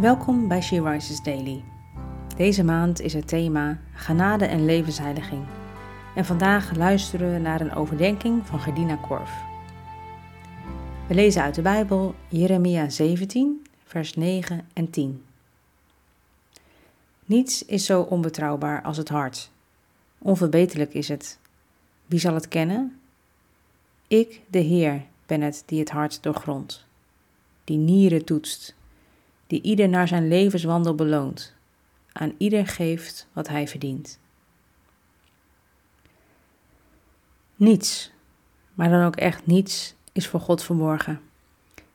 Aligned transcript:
Welkom 0.00 0.48
bij 0.48 0.62
She 0.62 0.82
Rises 0.82 1.22
Daily. 1.22 1.64
Deze 2.36 2.64
maand 2.64 3.00
is 3.00 3.12
het 3.12 3.28
thema 3.28 3.78
Genade 3.94 4.44
en 4.44 4.64
levensheiliging. 4.64 5.44
En 6.14 6.24
vandaag 6.24 6.76
luisteren 6.76 7.32
we 7.32 7.38
naar 7.38 7.60
een 7.60 7.74
overdenking 7.74 8.46
van 8.46 8.60
Gerdina 8.60 8.96
Korf. 8.96 9.30
We 11.08 11.14
lezen 11.14 11.42
uit 11.42 11.54
de 11.54 11.62
Bijbel 11.62 12.14
Jeremia 12.28 12.88
17, 12.88 13.66
vers 13.84 14.14
9 14.14 14.68
en 14.72 14.90
10. 14.90 15.24
Niets 17.24 17.64
is 17.64 17.84
zo 17.84 18.00
onbetrouwbaar 18.00 18.82
als 18.82 18.96
het 18.96 19.08
hart. 19.08 19.50
Onverbeterlijk 20.18 20.94
is 20.94 21.08
het. 21.08 21.38
Wie 22.06 22.20
zal 22.20 22.34
het 22.34 22.48
kennen? 22.48 23.00
Ik, 24.08 24.40
de 24.50 24.58
Heer, 24.58 25.02
ben 25.26 25.40
het 25.40 25.62
die 25.66 25.78
het 25.78 25.90
hart 25.90 26.22
doorgrondt, 26.22 26.86
die 27.64 27.78
nieren 27.78 28.24
toetst 28.24 28.75
die 29.46 29.62
ieder 29.62 29.88
naar 29.88 30.08
zijn 30.08 30.28
levenswandel 30.28 30.94
beloont, 30.94 31.54
aan 32.12 32.32
ieder 32.38 32.66
geeft 32.66 33.28
wat 33.32 33.48
hij 33.48 33.68
verdient. 33.68 34.18
Niets, 37.56 38.12
maar 38.74 38.90
dan 38.90 39.04
ook 39.04 39.16
echt 39.16 39.46
niets, 39.46 39.94
is 40.12 40.26
voor 40.26 40.40
God 40.40 40.62
verborgen. 40.62 41.20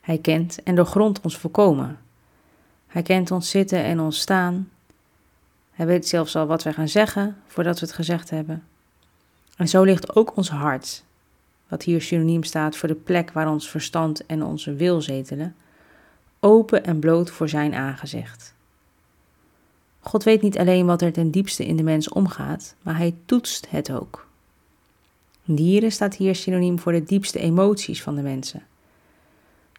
Hij 0.00 0.18
kent 0.18 0.62
en 0.62 0.74
doorgrondt 0.74 1.20
ons 1.20 1.36
volkomen. 1.36 1.98
Hij 2.86 3.02
kent 3.02 3.30
ons 3.30 3.50
zitten 3.50 3.84
en 3.84 4.00
ons 4.00 4.20
staan. 4.20 4.70
Hij 5.70 5.86
weet 5.86 6.08
zelfs 6.08 6.36
al 6.36 6.46
wat 6.46 6.62
wij 6.62 6.72
gaan 6.72 6.88
zeggen 6.88 7.36
voordat 7.46 7.80
we 7.80 7.86
het 7.86 7.94
gezegd 7.94 8.30
hebben. 8.30 8.64
En 9.56 9.68
zo 9.68 9.82
ligt 9.82 10.16
ook 10.16 10.36
ons 10.36 10.48
hart, 10.50 11.04
wat 11.68 11.82
hier 11.82 12.02
synoniem 12.02 12.42
staat 12.42 12.76
voor 12.76 12.88
de 12.88 12.94
plek 12.94 13.32
waar 13.32 13.50
ons 13.50 13.70
verstand 13.70 14.26
en 14.26 14.42
onze 14.42 14.74
wil 14.74 15.00
zetelen 15.00 15.56
open 16.40 16.84
en 16.84 16.98
bloot 16.98 17.30
voor 17.30 17.48
zijn 17.48 17.74
aangezicht. 17.74 18.54
God 20.00 20.24
weet 20.24 20.42
niet 20.42 20.58
alleen 20.58 20.86
wat 20.86 21.02
er 21.02 21.12
ten 21.12 21.30
diepste 21.30 21.66
in 21.66 21.76
de 21.76 21.82
mens 21.82 22.08
omgaat, 22.08 22.74
maar 22.82 22.96
hij 22.96 23.14
toetst 23.24 23.70
het 23.70 23.92
ook. 23.92 24.26
Dieren 25.44 25.92
staat 25.92 26.14
hier 26.14 26.34
synoniem 26.34 26.78
voor 26.78 26.92
de 26.92 27.04
diepste 27.04 27.38
emoties 27.38 28.02
van 28.02 28.14
de 28.14 28.22
mensen. 28.22 28.62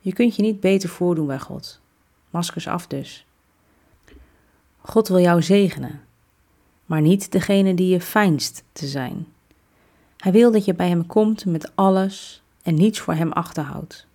Je 0.01 0.13
kunt 0.13 0.35
je 0.35 0.41
niet 0.41 0.59
beter 0.59 0.89
voordoen 0.89 1.27
bij 1.27 1.39
God. 1.39 1.79
Maskers 2.29 2.67
af 2.67 2.87
dus. 2.87 3.25
God 4.81 5.07
wil 5.07 5.19
jou 5.19 5.41
zegenen, 5.41 6.01
maar 6.85 7.01
niet 7.01 7.31
degene 7.31 7.73
die 7.73 7.87
je 7.87 8.01
fijnst 8.01 8.63
te 8.71 8.87
zijn. 8.87 9.27
Hij 10.17 10.31
wil 10.31 10.51
dat 10.51 10.65
je 10.65 10.73
bij 10.73 10.89
hem 10.89 11.05
komt 11.05 11.45
met 11.45 11.71
alles 11.75 12.41
en 12.61 12.75
niets 12.75 12.99
voor 12.99 13.13
hem 13.13 13.31
achterhoudt. 13.31 14.07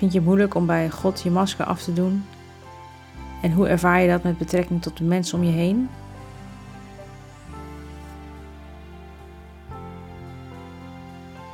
Vind 0.00 0.12
je 0.12 0.18
het 0.18 0.28
moeilijk 0.28 0.54
om 0.54 0.66
bij 0.66 0.90
God 0.90 1.20
je 1.20 1.30
masker 1.30 1.64
af 1.64 1.82
te 1.82 1.92
doen? 1.92 2.24
En 3.42 3.52
hoe 3.52 3.68
ervaar 3.68 4.00
je 4.00 4.08
dat 4.08 4.22
met 4.22 4.38
betrekking 4.38 4.82
tot 4.82 4.96
de 4.96 5.04
mensen 5.04 5.38
om 5.38 5.44
je 5.44 5.50
heen? 5.50 5.88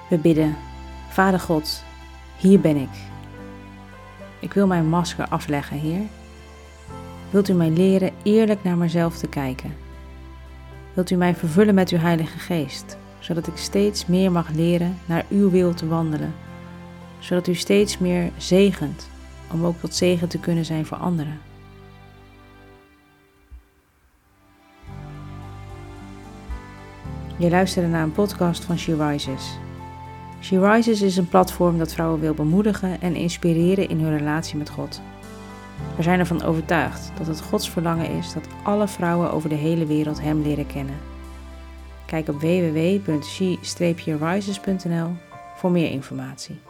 We 0.08 0.19
bidden, 0.19 0.56
Vader 1.08 1.41
God, 1.41 1.83
hier 2.36 2.61
ben 2.61 2.77
ik. 2.77 2.89
Ik 4.41 4.52
wil 4.52 4.67
mijn 4.67 4.89
masker 4.89 5.28
afleggen, 5.28 5.78
Heer. 5.78 6.02
Wilt 7.30 7.48
u 7.48 7.52
mij 7.52 7.70
leren 7.70 8.12
eerlijk 8.22 8.62
naar 8.62 8.77
mezelf 8.77 9.19
te 9.19 9.28
kijken? 9.28 9.77
Wilt 10.94 11.11
u 11.11 11.17
mij 11.17 11.34
vervullen 11.34 11.74
met 11.74 11.91
uw 11.91 11.98
Heilige 11.98 12.39
Geest, 12.39 12.97
zodat 13.19 13.47
ik 13.47 13.56
steeds 13.56 14.06
meer 14.06 14.33
mag 14.33 14.48
leren 14.50 14.98
naar 15.06 15.24
uw 15.28 15.50
wil 15.50 15.74
te 15.74 15.86
wandelen? 15.86 16.45
Zodat 17.19 17.47
u 17.47 17.55
steeds 17.55 17.98
meer 17.98 18.31
zegent, 18.36 19.09
om 19.53 19.64
ook 19.64 19.81
tot 19.81 19.95
zegen 19.95 20.28
te 20.28 20.39
kunnen 20.39 20.64
zijn 20.64 20.86
voor 20.86 20.97
anderen. 20.97 21.41
Je 27.39 27.51
luisterde 27.51 27.89
naar 27.89 28.02
een 28.02 28.13
podcast 28.13 28.64
van 28.64 28.79
She 28.79 29.08
Rises. 29.08 29.58
She 30.40 30.73
Rises 30.73 31.02
is 31.02 31.17
een 31.17 31.29
platform 31.29 31.79
dat 31.79 31.92
vrouwen 31.92 32.20
wil 32.20 32.35
bemoedigen 32.35 33.01
en 33.01 33.14
inspireren 33.14 33.89
in 33.89 34.01
hun 34.01 34.19
relatie 34.19 34.57
met 34.57 34.70
God. 34.70 35.01
We 35.96 36.02
zijn 36.02 36.19
ervan 36.19 36.42
overtuigd 36.42 37.13
dat 37.19 37.27
het 37.27 37.40
Gods 37.40 37.70
verlangen 37.70 38.11
is 38.11 38.33
dat 38.33 38.46
alle 38.63 38.89
vrouwen 38.89 39.33
over 39.33 39.48
de 39.48 39.55
hele 39.55 39.86
wereld 39.86 40.20
Hem 40.20 40.42
leren 40.42 40.67
kennen. 40.67 40.96
Kijk 42.07 42.29
op 42.29 42.40
www.she-rises.nl 42.40 45.11
voor 45.57 45.70
meer 45.70 45.90
informatie. 45.90 46.61